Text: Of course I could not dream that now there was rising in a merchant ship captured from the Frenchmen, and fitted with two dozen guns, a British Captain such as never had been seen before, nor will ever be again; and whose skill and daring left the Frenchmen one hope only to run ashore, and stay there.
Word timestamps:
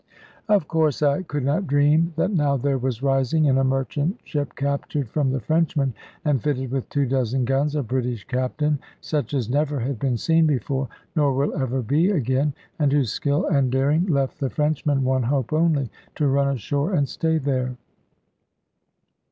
Of 0.49 0.67
course 0.67 1.03
I 1.03 1.21
could 1.21 1.45
not 1.45 1.67
dream 1.67 2.13
that 2.15 2.31
now 2.31 2.57
there 2.57 2.79
was 2.79 3.03
rising 3.03 3.45
in 3.45 3.59
a 3.59 3.63
merchant 3.63 4.19
ship 4.23 4.55
captured 4.55 5.07
from 5.11 5.29
the 5.29 5.39
Frenchmen, 5.39 5.93
and 6.25 6.41
fitted 6.41 6.71
with 6.71 6.89
two 6.89 7.05
dozen 7.05 7.45
guns, 7.45 7.75
a 7.75 7.83
British 7.83 8.23
Captain 8.23 8.79
such 8.99 9.35
as 9.35 9.47
never 9.47 9.79
had 9.81 9.99
been 9.99 10.17
seen 10.17 10.47
before, 10.47 10.87
nor 11.15 11.33
will 11.33 11.53
ever 11.53 11.83
be 11.83 12.09
again; 12.09 12.55
and 12.79 12.91
whose 12.91 13.11
skill 13.11 13.45
and 13.45 13.71
daring 13.71 14.07
left 14.07 14.39
the 14.39 14.49
Frenchmen 14.49 15.03
one 15.03 15.21
hope 15.21 15.53
only 15.53 15.91
to 16.15 16.27
run 16.27 16.47
ashore, 16.47 16.95
and 16.95 17.07
stay 17.07 17.37
there. 17.37 17.75